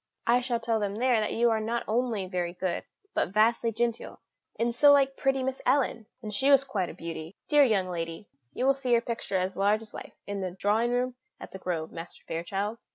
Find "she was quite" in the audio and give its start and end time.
6.33-6.89